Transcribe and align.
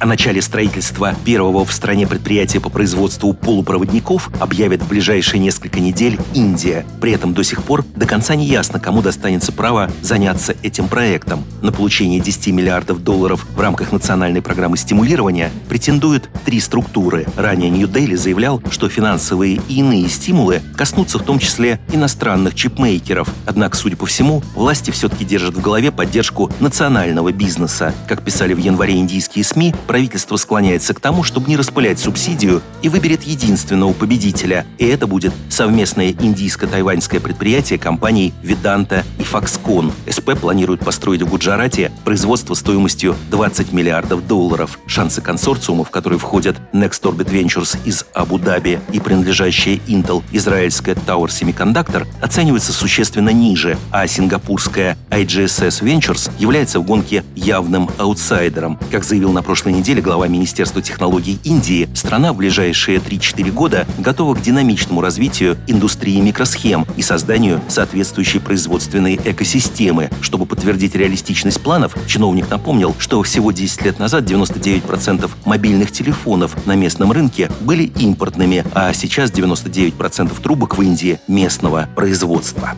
О 0.00 0.06
начале 0.06 0.40
строительства 0.40 1.14
первого 1.26 1.66
в 1.66 1.74
стране 1.74 2.06
предприятия 2.06 2.58
по 2.58 2.70
производству 2.70 3.34
полупроводников 3.34 4.30
объявит 4.40 4.80
в 4.80 4.88
ближайшие 4.88 5.40
несколько 5.40 5.78
недель 5.78 6.18
Индия. 6.32 6.86
При 7.02 7.12
этом 7.12 7.34
до 7.34 7.44
сих 7.44 7.62
пор 7.62 7.84
до 7.96 8.06
конца 8.06 8.34
не 8.34 8.46
ясно, 8.46 8.80
кому 8.80 9.02
достанется 9.02 9.52
право 9.52 9.90
заняться 10.00 10.56
этим 10.62 10.88
проектом. 10.88 11.44
На 11.60 11.70
получение 11.70 12.18
10 12.18 12.46
миллиардов 12.46 13.04
долларов 13.04 13.46
в 13.54 13.60
рамках 13.60 13.92
национальной 13.92 14.40
программы 14.40 14.78
стимулирования 14.78 15.50
претендуют 15.68 16.30
три 16.46 16.60
структуры. 16.60 17.26
Ранее 17.36 17.68
Нью-Дели 17.68 18.14
заявлял, 18.14 18.62
что 18.70 18.88
финансовые 18.88 19.60
и 19.68 19.80
иные 19.80 20.08
стимулы 20.08 20.62
коснутся 20.78 21.18
в 21.18 21.24
том 21.24 21.38
числе 21.38 21.78
иностранных 21.92 22.54
чипмейкеров. 22.54 23.28
Однако, 23.44 23.76
судя 23.76 23.98
по 23.98 24.06
всему, 24.06 24.42
власти 24.54 24.92
все-таки 24.92 25.26
держат 25.26 25.56
в 25.56 25.60
голове 25.60 25.92
поддержку 25.92 26.50
национального 26.58 27.32
бизнеса. 27.32 27.94
Как 28.08 28.22
писали 28.22 28.54
в 28.54 28.58
январе 28.58 28.94
индийские 28.94 29.44
СМИ, 29.44 29.74
правительство 29.90 30.36
склоняется 30.36 30.94
к 30.94 31.00
тому, 31.00 31.24
чтобы 31.24 31.48
не 31.48 31.56
распылять 31.56 31.98
субсидию 31.98 32.62
и 32.80 32.88
выберет 32.88 33.24
единственного 33.24 33.92
победителя. 33.92 34.64
И 34.78 34.86
это 34.86 35.08
будет 35.08 35.32
совместное 35.48 36.12
индийско-тайваньское 36.12 37.18
предприятие 37.18 37.76
компаний 37.76 38.32
Веданта 38.40 39.04
и 39.18 39.22
Foxconn. 39.22 39.90
СП 40.08 40.38
планирует 40.40 40.84
построить 40.84 41.22
в 41.22 41.28
Гуджарате 41.28 41.90
производство 42.04 42.54
стоимостью 42.54 43.16
20 43.32 43.72
миллиардов 43.72 44.28
долларов. 44.28 44.78
Шансы 44.86 45.20
консорциума, 45.20 45.82
в 45.82 45.90
который 45.90 46.20
входят 46.20 46.54
Next 46.72 47.02
Orbit 47.02 47.28
Ventures 47.28 47.76
из 47.84 48.06
Абу-Даби 48.14 48.78
и 48.92 49.00
принадлежащая 49.00 49.80
Intel 49.88 50.22
израильская 50.30 50.94
Tower 50.94 51.26
Semiconductor, 51.26 52.06
оцениваются 52.22 52.72
существенно 52.72 53.30
ниже, 53.30 53.76
а 53.90 54.06
сингапурская 54.06 54.96
IGSS 55.10 55.82
Ventures 55.82 56.30
является 56.38 56.78
в 56.78 56.84
гонке 56.84 57.24
явным 57.34 57.90
аутсайдером. 57.98 58.78
Как 58.92 59.02
заявил 59.02 59.32
на 59.32 59.42
прошлой 59.42 59.72
неделе 59.72 59.79
глава 60.02 60.28
Министерства 60.28 60.82
технологий 60.82 61.38
Индии, 61.42 61.88
страна 61.94 62.32
в 62.32 62.36
ближайшие 62.36 62.98
3-4 62.98 63.50
года 63.50 63.86
готова 63.98 64.34
к 64.34 64.42
динамичному 64.42 65.00
развитию 65.00 65.56
индустрии 65.66 66.20
микросхем 66.20 66.86
и 66.96 67.02
созданию 67.02 67.60
соответствующей 67.68 68.40
производственной 68.40 69.16
экосистемы. 69.16 70.10
Чтобы 70.20 70.44
подтвердить 70.44 70.94
реалистичность 70.94 71.62
планов, 71.62 71.96
чиновник 72.06 72.50
напомнил, 72.50 72.94
что 72.98 73.22
всего 73.22 73.52
10 73.52 73.82
лет 73.86 73.98
назад 73.98 74.24
99% 74.24 75.30
мобильных 75.46 75.92
телефонов 75.92 76.54
на 76.66 76.76
местном 76.76 77.10
рынке 77.10 77.50
были 77.60 77.84
импортными, 77.84 78.64
а 78.74 78.92
сейчас 78.92 79.30
99% 79.30 80.42
трубок 80.42 80.76
в 80.76 80.82
Индии 80.82 81.20
местного 81.26 81.88
производства. 81.96 82.76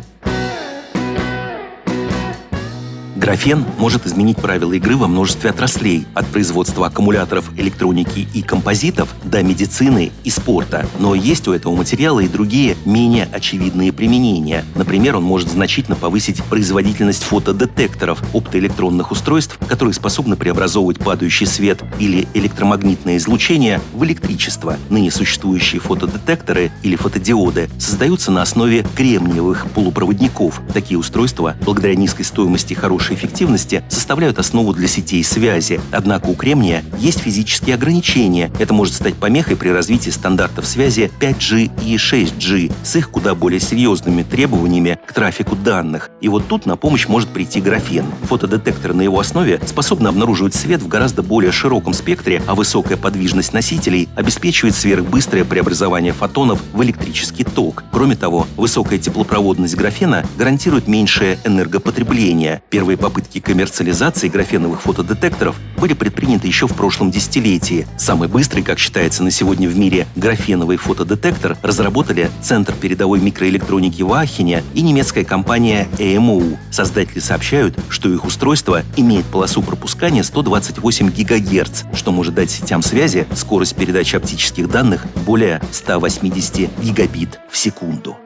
Графен 3.22 3.64
может 3.78 4.04
изменить 4.04 4.38
правила 4.38 4.72
игры 4.72 4.96
во 4.96 5.06
множестве 5.06 5.50
отраслей, 5.50 6.08
от 6.12 6.26
производства 6.26 6.88
аккумуляторов, 6.88 7.52
электроники 7.56 8.26
и 8.34 8.42
композитов 8.42 9.14
до 9.22 9.44
медицины 9.44 10.10
и 10.24 10.30
спорта. 10.30 10.88
Но 10.98 11.14
есть 11.14 11.46
у 11.46 11.52
этого 11.52 11.76
материала 11.76 12.18
и 12.18 12.26
другие, 12.26 12.76
менее 12.84 13.28
очевидные 13.32 13.92
применения. 13.92 14.64
Например, 14.74 15.18
он 15.18 15.22
может 15.22 15.48
значительно 15.48 15.94
повысить 15.94 16.42
производительность 16.42 17.22
фотодетекторов, 17.22 18.20
оптоэлектронных 18.34 19.12
устройств, 19.12 19.56
которые 19.68 19.94
способны 19.94 20.34
преобразовывать 20.34 20.98
падающий 20.98 21.46
свет 21.46 21.80
или 22.00 22.26
электромагнитное 22.34 23.18
излучение 23.18 23.80
в 23.92 24.02
электричество. 24.02 24.76
Ныне 24.90 25.12
существующие 25.12 25.80
фотодетекторы 25.80 26.72
или 26.82 26.96
фотодиоды 26.96 27.70
создаются 27.78 28.32
на 28.32 28.42
основе 28.42 28.84
кремниевых 28.96 29.70
полупроводников. 29.70 30.60
Такие 30.74 30.98
устройства, 30.98 31.54
благодаря 31.60 31.94
низкой 31.94 32.24
стоимости 32.24 32.74
хорошей 32.74 33.11
хорошей 33.12 33.14
эффективности 33.14 33.82
составляют 33.88 34.38
основу 34.38 34.72
для 34.72 34.88
сетей 34.88 35.22
связи. 35.24 35.80
Однако 35.90 36.26
у 36.26 36.34
кремния 36.34 36.84
есть 36.98 37.20
физические 37.20 37.74
ограничения. 37.74 38.50
Это 38.58 38.74
может 38.74 38.94
стать 38.94 39.14
помехой 39.14 39.56
при 39.56 39.68
развитии 39.68 40.10
стандартов 40.10 40.66
связи 40.66 41.10
5G 41.20 41.70
и 41.84 41.96
6G 41.96 42.72
с 42.82 42.96
их 42.96 43.10
куда 43.10 43.34
более 43.34 43.60
серьезными 43.60 44.22
требованиями 44.22 44.98
к 45.06 45.12
трафику 45.12 45.56
данных. 45.56 46.10
И 46.20 46.28
вот 46.28 46.46
тут 46.48 46.66
на 46.66 46.76
помощь 46.76 47.08
может 47.08 47.28
прийти 47.28 47.60
графен. 47.60 48.04
Фотодетектор 48.28 48.94
на 48.94 49.02
его 49.02 49.20
основе 49.20 49.60
способны 49.66 50.08
обнаруживать 50.08 50.54
свет 50.54 50.82
в 50.82 50.88
гораздо 50.88 51.22
более 51.22 51.52
широком 51.52 51.94
спектре, 51.94 52.42
а 52.46 52.54
высокая 52.54 52.96
подвижность 52.96 53.52
носителей 53.52 54.08
обеспечивает 54.16 54.74
сверхбыстрое 54.74 55.44
преобразование 55.44 56.12
фотонов 56.12 56.60
в 56.72 56.82
электрический 56.82 57.44
ток. 57.44 57.84
Кроме 57.92 58.16
того, 58.16 58.46
высокая 58.56 58.98
теплопроводность 58.98 59.76
графена 59.76 60.24
гарантирует 60.36 60.88
меньшее 60.88 61.38
энергопотребление. 61.44 62.62
Первые 62.70 62.96
попытки 63.02 63.40
коммерциализации 63.40 64.28
графеновых 64.28 64.82
фотодетекторов 64.82 65.56
были 65.76 65.92
предприняты 65.92 66.46
еще 66.46 66.68
в 66.68 66.74
прошлом 66.74 67.10
десятилетии. 67.10 67.86
Самый 67.98 68.28
быстрый, 68.28 68.62
как 68.62 68.78
считается 68.78 69.24
на 69.24 69.32
сегодня 69.32 69.68
в 69.68 69.76
мире, 69.76 70.06
графеновый 70.14 70.76
фотодетектор 70.76 71.58
разработали 71.62 72.30
Центр 72.40 72.72
передовой 72.74 73.18
микроэлектроники 73.20 74.02
в 74.02 74.12
Ахене 74.12 74.62
и 74.72 74.82
немецкая 74.82 75.24
компания 75.24 75.88
AMO. 75.98 76.56
Создатели 76.70 77.18
сообщают, 77.18 77.76
что 77.88 78.08
их 78.08 78.24
устройство 78.24 78.82
имеет 78.96 79.26
полосу 79.26 79.62
пропускания 79.62 80.22
128 80.22 81.10
ГГц, 81.10 81.82
что 81.94 82.12
может 82.12 82.34
дать 82.34 82.52
сетям 82.52 82.82
связи 82.82 83.26
скорость 83.34 83.74
передачи 83.74 84.14
оптических 84.14 84.70
данных 84.70 85.06
более 85.26 85.60
180 85.72 86.70
гигабит 86.80 87.40
в 87.50 87.58
секунду. 87.58 88.16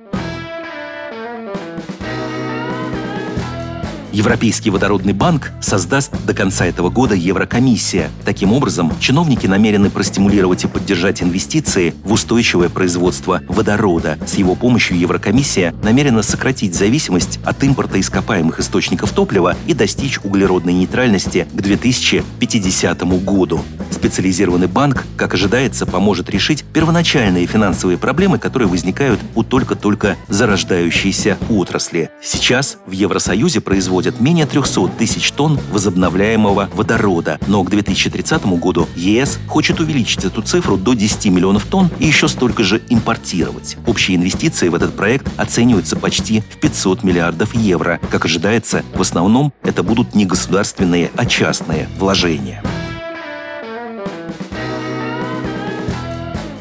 Европейский 4.16 4.71
водородный 4.71 5.12
банк 5.12 5.53
создаст 5.60 6.10
до 6.25 6.32
конца 6.32 6.65
этого 6.65 6.88
года 6.88 7.15
Еврокомиссия. 7.15 8.10
Таким 8.25 8.54
образом, 8.54 8.91
чиновники 8.99 9.47
намерены 9.47 9.91
простимулировать 9.91 10.65
и 10.65 10.69
поддержать 10.69 11.22
инвестиции 11.22 11.93
в 12.03 12.15
устойчивое 12.15 12.71
производство 12.71 13.43
водорода. 13.47 14.16
С 14.26 14.37
его 14.37 14.55
помощью 14.55 14.99
Еврокомиссия 14.99 15.75
намерена 15.82 16.22
сократить 16.22 16.75
зависимость 16.75 17.41
от 17.44 17.62
импорта 17.62 18.00
ископаемых 18.00 18.59
источников 18.59 19.12
топлива 19.12 19.55
и 19.66 19.75
достичь 19.75 20.19
углеродной 20.25 20.72
нейтральности 20.72 21.47
к 21.53 21.60
2050 21.60 23.03
году. 23.22 23.60
Специализированный 23.91 24.66
банк, 24.66 25.05
как 25.19 25.34
ожидается, 25.34 25.84
поможет 25.84 26.31
решить 26.31 26.65
первоначальные 26.72 27.44
финансовые 27.47 27.99
проблемы, 27.99 28.38
которые 28.38 28.69
возникают 28.69 29.21
у 29.34 29.43
только-только 29.43 30.16
зарождающейся 30.28 31.37
отрасли. 31.50 32.09
Сейчас 32.22 32.78
в 32.87 32.93
Евросоюзе 32.93 33.60
производят 33.60 34.06
производят 34.06 34.21
менее 34.21 34.47
300 34.47 34.89
тысяч 34.99 35.33
тонн 35.33 35.59
возобновляемого 35.72 36.69
водорода, 36.72 37.39
но 37.47 37.62
к 37.65 37.71
2030 37.71 38.47
году 38.59 38.89
ЕС 38.94 39.39
хочет 39.49 39.81
увеличить 39.81 40.25
эту 40.25 40.43
цифру 40.43 40.77
до 40.77 40.94
10 40.94 41.27
миллионов 41.27 41.67
тонн 41.67 41.91
и 41.99 42.06
еще 42.06 42.28
столько 42.28 42.62
же 42.62 42.81
импортировать. 42.89 43.77
Общие 43.87 44.17
инвестиции 44.17 44.69
в 44.69 44.75
этот 44.75 44.94
проект 44.94 45.27
оцениваются 45.37 45.97
почти 45.97 46.41
в 46.41 46.59
500 46.59 47.03
миллиардов 47.03 47.55
евро. 47.55 47.99
Как 48.11 48.25
ожидается, 48.25 48.84
в 48.94 49.00
основном 49.00 49.53
это 49.62 49.83
будут 49.83 50.15
не 50.15 50.25
государственные, 50.25 51.11
а 51.17 51.27
частные 51.27 51.88
вложения. 51.99 52.62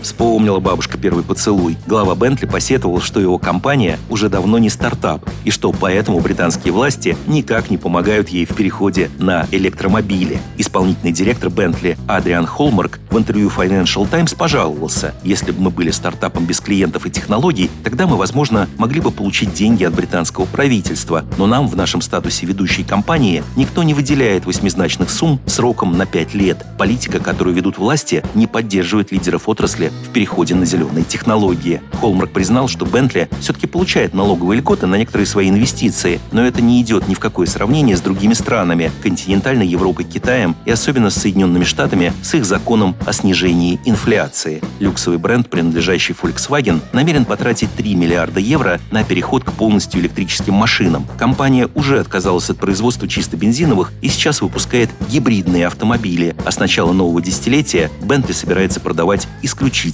Вспомнила 0.06 0.60
бабушка 0.60 1.00
первый 1.00 1.24
поцелуй. 1.24 1.78
Глава 1.88 2.14
Бентли 2.14 2.46
посетовал, 2.46 3.02
что 3.02 3.20
его 3.20 3.40
компания 3.40 3.98
уже 4.08 4.30
давно 4.30 4.60
не 4.60 4.70
стартап, 4.70 5.28
и 5.46 5.50
что 5.50 5.72
поэтому 5.72 6.20
британские 6.20 6.74
власти 6.74 7.18
никак 7.26 7.72
не 7.72 7.80
помогают 7.80 8.30
ей 8.30 8.46
в 8.46 8.54
переходе 8.54 9.10
на 9.18 9.48
электромобили. 9.50 10.40
Исполнительный 10.60 11.12
директор 11.12 11.50
Бентли 11.50 11.98
Адриан 12.08 12.46
Холмарк 12.46 13.00
в 13.10 13.18
интервью 13.18 13.50
Financial 13.50 14.08
Times 14.08 14.36
пожаловался, 14.36 15.16
если 15.24 15.50
бы 15.50 15.60
мы 15.60 15.70
были 15.72 15.90
стартапом 15.90 16.46
без 16.46 16.60
клиентов 16.60 17.08
и 17.08 17.10
технологий, 17.10 17.72
тогда 17.84 18.06
мы, 18.06 18.16
возможно, 18.16 18.70
могли 18.78 19.02
бы 19.02 19.10
получить 19.10 19.54
деньги 19.54 19.86
от 19.86 19.96
британского 19.96 20.46
правительства, 20.46 21.26
но 21.40 21.48
нам 21.48 21.68
в 21.68 21.76
нашем 21.76 22.02
статусе 22.02 22.46
ведущей 22.46 22.84
компании 22.84 23.44
никто 23.56 23.82
не 23.82 23.96
выделяет 23.96 24.46
восьмизначных 24.46 25.10
сумм 25.10 25.40
сроком 25.48 25.98
на 25.98 26.06
пять 26.06 26.36
лет. 26.36 26.64
Политика, 26.78 27.20
которую 27.20 27.56
ведут 27.56 27.80
власти, 27.80 28.24
не 28.36 28.46
поддерживает 28.46 29.12
лидеров 29.12 29.50
отрасли 29.50 29.92
в 30.04 30.10
переходе 30.10 30.56
на 30.56 30.66
зеленые 30.66 31.04
технологии. 31.04 31.82
Холмарк 32.00 32.32
признал, 32.32 32.68
что 32.68 32.86
Бентли 32.86 33.30
все-таки 33.40 33.68
получает 33.68 34.14
налоговые 34.14 34.60
льготы 34.60 34.86
на 34.86 34.96
некоторые 34.96 35.26
свои 35.26 35.50
инвестиции, 35.50 36.20
но 36.32 36.46
это 36.46 36.62
не 36.62 36.82
идет 36.82 37.08
ни 37.08 37.14
в 37.14 37.20
какое 37.20 37.48
сравнение 37.48 37.96
с 37.98 38.02
другими 38.02 38.34
странами, 38.34 38.92
континентальной 39.02 39.68
Европой, 39.68 40.06
Китаем 40.06 40.56
и 40.66 40.72
особенно 40.72 41.10
с 41.10 41.16
Соединенными 41.16 41.64
Штатами 41.64 42.14
с 42.22 42.34
их 42.34 42.46
законом 42.46 42.96
о 43.06 43.14
снижении 43.14 43.80
инфляции. 43.86 44.62
Люксовый 44.80 45.20
бренд, 45.20 45.50
принадлежащий 45.50 46.16
Volkswagen, 46.22 46.82
намерен 46.94 47.26
потратить 47.26 47.74
3 47.76 47.96
миллиарда 47.96 48.40
евро 48.40 48.80
на 48.92 49.04
переход 49.04 49.44
к 49.44 49.52
полностью 49.54 50.02
электрическим 50.02 50.54
машинам. 50.54 51.08
Компания 51.18 51.70
уже 51.76 52.00
отказалась 52.00 52.50
от 52.50 52.58
производства 52.58 53.08
чисто 53.08 53.38
бензиновых 53.38 53.92
и 54.02 54.10
сейчас 54.10 54.42
выпускает 54.42 54.90
гибридные 55.10 55.68
автомобили, 55.68 56.36
а 56.46 56.52
с 56.52 56.60
начала 56.60 56.92
нового 56.92 57.22
десятилетия 57.22 57.90
Bentley 58.02 58.34
собирается 58.34 58.80
продавать 58.80 59.28
исключительно 59.42 59.85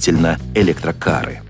электрокары. 0.54 1.42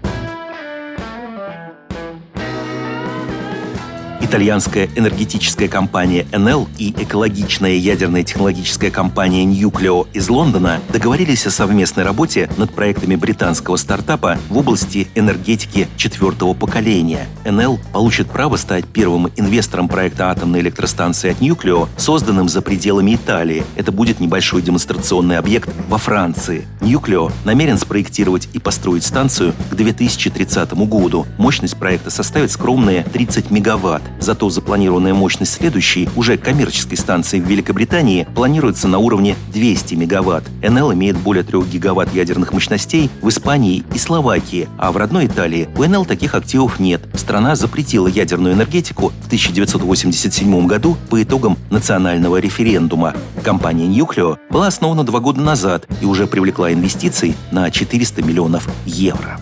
Итальянская 4.33 4.89
энергетическая 4.97 5.69
компания 5.69 6.23
Enel 6.33 6.67
и 6.79 6.95
экологичная 6.97 7.75
ядерная 7.75 8.23
технологическая 8.23 8.91
компания 8.91 9.45
Nucleo 9.45 10.07
из 10.15 10.31
Лондона 10.31 10.81
договорились 10.91 11.47
о 11.47 11.51
совместной 11.51 12.05
работе 12.05 12.49
над 12.57 12.73
проектами 12.73 13.15
британского 13.15 13.77
стартапа 13.77 14.39
в 14.49 14.57
области 14.57 15.07
энергетики 15.15 15.87
четвертого 15.99 16.55
поколения. 16.55 17.27
Enel 17.45 17.79
получит 17.93 18.31
право 18.31 18.57
стать 18.57 18.87
первым 18.87 19.29
инвестором 19.37 19.87
проекта 19.87 20.31
атомной 20.31 20.61
электростанции 20.61 21.33
от 21.33 21.43
Nucleo, 21.43 21.91
созданным 21.99 22.49
за 22.49 22.63
пределами 22.63 23.17
Италии. 23.17 23.65
Это 23.77 23.93
будет 23.93 24.19
небольшой 24.19 24.63
демонстрационный 24.63 25.37
объект 25.37 25.69
во 25.91 25.99
Франции. 25.99 26.67
Nucleo 26.81 27.31
намерен 27.45 27.77
спроектировать 27.77 28.49
и 28.55 28.59
построить 28.59 29.05
станцию 29.05 29.53
к 29.71 29.75
2030 29.75 30.73
году. 30.89 31.27
Мощность 31.37 31.77
проекта 31.77 32.09
составит 32.09 32.51
скромные 32.51 33.03
30 33.03 33.51
мегаватт. 33.51 34.03
Зато 34.23 34.49
запланированная 34.51 35.15
мощность 35.15 35.55
следующей, 35.55 36.09
уже 36.15 36.39
коммерческой 36.39 36.95
станции 36.95 37.41
в 37.41 37.49
Великобритании, 37.49 38.25
планируется 38.37 38.87
на 38.87 38.99
уровне 38.99 39.35
200 39.53 39.95
мегаватт. 39.97 40.45
НЛ 40.63 40.93
имеет 40.93 41.17
более 41.17 41.43
3 41.43 41.61
гигаватт 41.65 42.15
ядерных 42.15 42.53
мощностей 42.53 43.11
в 43.21 43.29
Испании 43.29 43.83
и 43.93 43.99
Словакии, 43.99 44.69
а 44.79 44.93
в 44.93 44.97
родной 44.97 45.27
Италии 45.27 45.69
у 45.77 45.83
НЛ 45.83 46.05
таких 46.05 46.37
активов 46.37 46.79
нет. 46.79 47.03
Страна 47.15 47.57
запретила 47.57 48.07
ядерную 48.07 48.55
энергетику 48.55 49.13
в 49.23 49.27
1987 49.27 50.67
году 50.69 50.97
по 51.11 51.21
итогам 51.21 51.59
национального 51.71 52.37
референдума. 52.37 53.15
Компания 53.43 53.89
Nucleo 53.89 54.39
была 54.51 54.69
основана 54.69 55.03
два 55.03 55.19
года 55.19 55.41
назад 55.41 55.89
и 56.01 56.05
уже 56.05 56.29
привлекла 56.29 56.73
инвестиций 56.73 57.35
на 57.51 57.69
400 57.73 58.23
миллионов 58.23 58.69
евро. 58.87 59.41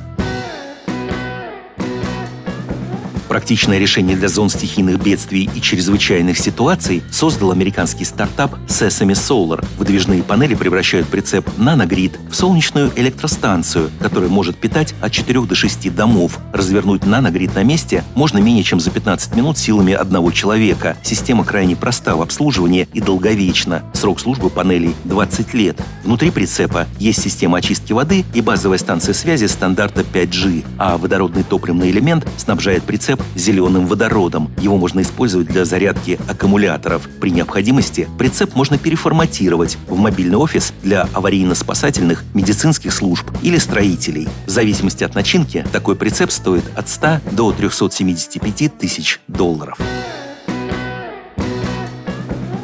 Практичное 3.31 3.79
решение 3.79 4.17
для 4.17 4.29
зон 4.29 4.51
стихийных 4.51 5.01
бедствий 5.01 5.49
и 5.55 5.61
чрезвычайных 5.61 6.37
ситуаций 6.37 7.01
создал 7.13 7.53
американский 7.53 8.05
стартап 8.05 8.57
Sesame 8.67 9.13
Solar. 9.13 9.65
Выдвижные 9.79 10.25
панели 10.25 10.57
превращают 10.57 11.07
прицеп 11.07 11.49
Nanogrid 11.57 12.19
в 12.29 12.35
солнечную 12.35 12.91
электростанцию, 12.97 13.93
которая 14.01 14.29
может 14.29 14.57
питать 14.57 14.97
от 15.01 15.13
4 15.13 15.43
до 15.43 15.55
6 15.55 15.95
домов. 15.95 16.41
Развернуть 16.53 17.03
Nanogrid 17.03 17.55
на 17.55 17.63
месте 17.63 18.03
можно 18.17 18.39
менее 18.39 18.65
чем 18.65 18.81
за 18.81 18.91
15 18.91 19.37
минут 19.37 19.57
силами 19.59 19.93
одного 19.93 20.33
человека. 20.33 20.97
Система 21.05 21.45
крайне 21.45 21.77
проста 21.77 22.17
в 22.17 22.23
обслуживании 22.23 22.89
и 22.93 23.01
долговечна. 23.01 23.85
Срок 23.93 24.19
службы 24.19 24.51
панелей 24.51 24.97
20 25.05 25.55
лет. 25.55 25.81
Внутри 26.03 26.33
прицепа 26.33 26.89
есть 26.99 27.23
система 27.23 27.59
очистки 27.59 27.93
воды 27.93 28.25
и 28.35 28.41
базовая 28.41 28.79
станция 28.79 29.15
связи 29.15 29.45
стандарта 29.45 30.01
5G, 30.01 30.65
а 30.79 30.99
водородный 30.99 31.45
топливный 31.45 31.93
элемент 31.93 32.27
снабжает 32.37 32.83
прицеп 32.83 33.20
зеленым 33.35 33.87
водородом. 33.87 34.51
Его 34.59 34.77
можно 34.77 35.01
использовать 35.01 35.49
для 35.49 35.65
зарядки 35.65 36.19
аккумуляторов. 36.29 37.09
При 37.21 37.31
необходимости 37.31 38.09
прицеп 38.19 38.55
можно 38.55 38.79
переформатировать 38.79 39.79
в 39.89 39.99
мобильный 39.99 40.37
офис 40.37 40.73
для 40.83 41.09
аварийно-спасательных 41.15 42.25
медицинских 42.35 42.93
служб 42.93 43.31
или 43.43 43.59
строителей. 43.59 44.29
В 44.47 44.51
зависимости 44.51 45.05
от 45.05 45.15
начинки 45.15 45.65
такой 45.73 45.97
прицеп 45.97 46.31
стоит 46.31 46.65
от 46.77 46.89
100 46.89 47.21
до 47.33 47.53
375 47.53 48.79
тысяч 48.79 49.21
долларов. 49.29 49.79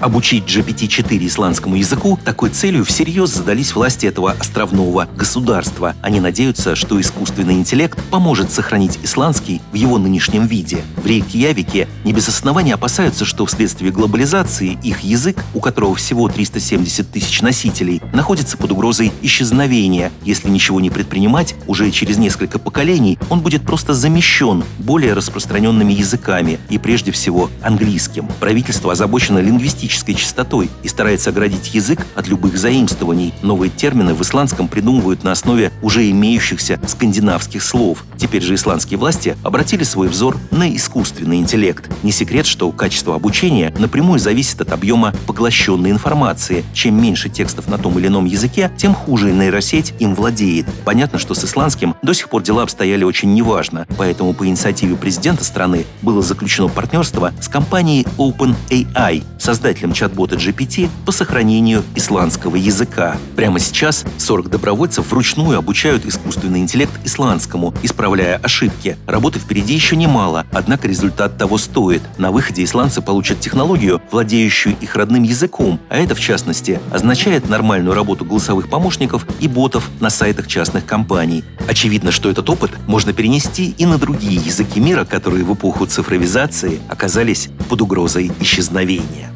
Обучить 0.07 0.45
GPT-4 0.45 1.27
исландскому 1.27 1.75
языку 1.75 2.17
такой 2.25 2.51
целью 2.51 2.85
всерьез 2.85 3.31
задались 3.31 3.75
власти 3.75 4.07
этого 4.07 4.31
островного 4.39 5.09
государства. 5.17 5.97
Они 6.01 6.21
надеются, 6.21 6.77
что 6.77 7.01
искусственный 7.01 7.55
интеллект 7.55 7.99
поможет 8.09 8.53
сохранить 8.53 9.01
исландский 9.03 9.61
в 9.73 9.75
его 9.75 9.99
нынешнем 9.99 10.47
виде. 10.47 10.85
В 10.99 11.07
Рейкьявике 11.07 11.89
не 12.05 12.13
без 12.13 12.29
основания 12.29 12.75
опасаются, 12.75 13.25
что 13.25 13.47
вследствие 13.47 13.91
глобализации 13.91 14.79
их 14.81 15.01
язык, 15.01 15.45
у 15.55 15.61
которого 15.61 15.97
всего 15.97 16.29
370 16.29 17.11
тысяч 17.11 17.43
носителей, 17.43 18.01
находится 18.13 18.57
под 18.57 18.71
угрозой 18.71 19.11
исчезновения. 19.23 20.13
Если 20.23 20.49
ничего 20.49 20.81
не 20.81 20.89
предпринимать, 20.89 21.57
уже 21.67 21.91
через 21.91 22.17
несколько 22.17 22.61
поколений 22.61 23.19
он 23.29 23.41
будет 23.41 23.63
просто 23.63 23.93
замещен 23.93 24.63
более 24.79 25.15
распространенными 25.15 25.93
языками 25.93 26.61
и 26.71 26.79
прежде 26.79 27.11
всего 27.11 27.51
английским. 27.61 28.29
Правительство 28.39 28.93
озабочено 28.93 29.41
лингвистической 29.41 29.96
лексической 29.97 30.15
чистотой 30.15 30.71
и 30.83 30.89
старается 30.89 31.31
оградить 31.31 31.75
язык 31.75 32.07
от 32.15 32.29
любых 32.29 32.59
заимствований. 32.59 33.33
Новые 33.43 33.71
термины 33.71 34.15
в 34.15 34.23
исландском 34.23 34.69
придумывают 34.69 35.25
на 35.25 35.33
основе 35.33 35.73
уже 35.83 36.11
имеющихся 36.11 36.79
скандинавских 36.87 37.63
слов. 37.63 38.05
Теперь 38.17 38.43
же 38.43 38.55
исландские 38.55 38.99
власти 38.99 39.37
обратили 39.43 39.85
свой 39.85 40.09
взор 40.09 40.37
на 40.51 40.75
искусственный 40.75 41.39
интеллект. 41.39 41.91
Не 42.03 42.13
секрет, 42.13 42.47
что 42.47 42.71
качество 42.73 43.15
обучения 43.15 43.73
напрямую 43.79 44.19
зависит 44.19 44.61
от 44.61 44.73
объема 44.73 45.15
поглощенной 45.27 45.91
информации. 45.91 46.65
Чем 46.75 47.01
меньше 47.01 47.29
текстов 47.29 47.69
на 47.69 47.79
том 47.79 47.99
или 47.99 48.09
ином 48.09 48.27
языке, 48.27 48.71
тем 48.77 48.95
хуже 48.95 49.33
нейросеть 49.33 49.95
им 49.99 50.15
владеет. 50.15 50.67
Понятно, 50.85 51.19
что 51.19 51.35
с 51.35 51.45
исландским 51.45 51.95
до 52.03 52.13
сих 52.13 52.29
пор 52.29 52.43
дела 52.43 52.63
обстояли 52.63 53.05
очень 53.05 53.33
неважно, 53.35 53.87
поэтому 53.97 54.35
по 54.35 54.47
инициативе 54.47 54.97
президента 54.97 55.45
страны 55.45 55.87
было 56.03 56.23
заключено 56.23 56.69
партнерство 56.69 57.33
с 57.41 57.49
компанией 57.49 58.07
OpenAI, 58.19 59.25
создать 59.39 59.76
создателем 59.77 59.93
чат-бота 59.93 60.37
GPT 60.37 60.89
по 61.05 61.13
сохранению 61.13 61.85
исландского 61.95 62.57
языка. 62.57 63.17
Прямо 63.37 63.59
сейчас 63.59 64.05
40 64.19 64.51
добровольцев 64.51 65.11
вручную 65.11 65.59
обучают 65.59 66.07
искусственный 66.07 66.61
интеллект 66.61 66.93
исландскому, 67.05 67.75
исправляя 67.83 68.37
ошибки. 68.37 68.97
Работы 69.07 69.39
впереди 69.39 69.75
еще 69.75 69.97
немало, 69.97 70.47
однако 70.53 70.89
результат 70.89 71.39
того 71.39 71.59
стоит. 71.59 72.03
На 72.19 72.31
выходе 72.31 72.65
исландцы 72.65 73.03
получат 73.03 73.41
технологию, 73.41 74.01
владеющую 74.11 74.77
их 74.81 74.97
родным 74.97 75.23
языком, 75.23 75.81
а 75.89 75.99
это, 75.99 76.15
в 76.15 76.21
частности, 76.21 76.81
означает 76.93 77.49
нормальную 77.49 77.95
работу 77.95 78.25
голосовых 78.25 78.69
помощников 78.69 79.27
и 79.41 79.49
ботов 79.49 79.91
на 80.01 80.11
сайтах 80.11 80.47
частных 80.47 80.87
компаний. 80.87 81.45
Очевидно, 81.69 82.13
что 82.13 82.31
этот 82.31 82.49
опыт 82.49 82.71
можно 82.87 83.13
перенести 83.13 83.75
и 83.77 83.87
на 83.87 83.99
другие 83.99 84.37
языки 84.37 84.81
мира, 84.81 85.05
которые 85.05 85.45
в 85.45 85.55
эпоху 85.55 85.87
цифровизации 85.87 86.81
оказались 86.89 87.49
под 87.69 87.83
угрозой 87.83 88.31
исчезновения. 88.41 89.36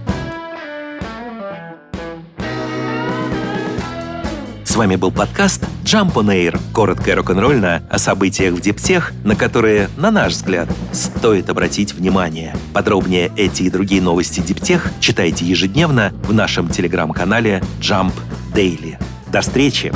Вами 4.80 4.96
был 4.96 5.10
подкаст 5.10 5.62
Jump 5.84 6.14
on 6.14 6.28
Air. 6.28 6.58
Коротко 6.72 7.10
и 7.10 7.12
рок-н-ролльно 7.12 7.82
о 7.90 7.98
событиях 7.98 8.54
в 8.54 8.62
Диптех, 8.62 9.12
на 9.24 9.36
которые, 9.36 9.90
на 9.98 10.10
наш 10.10 10.32
взгляд, 10.32 10.70
стоит 10.90 11.50
обратить 11.50 11.92
внимание. 11.92 12.56
Подробнее 12.72 13.30
эти 13.36 13.64
и 13.64 13.70
другие 13.70 14.00
новости 14.00 14.40
Диптех 14.40 14.90
читайте 14.98 15.44
ежедневно 15.44 16.14
в 16.22 16.32
нашем 16.32 16.70
телеграм-канале 16.70 17.62
Jump 17.78 18.14
Daily. 18.54 18.96
До 19.30 19.42
встречи! 19.42 19.92